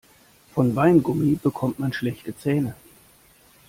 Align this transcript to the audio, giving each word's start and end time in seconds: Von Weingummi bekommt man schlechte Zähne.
Von 0.55 0.75
Weingummi 0.75 1.35
bekommt 1.35 1.77
man 1.77 1.93
schlechte 1.93 2.35
Zähne. 2.35 2.73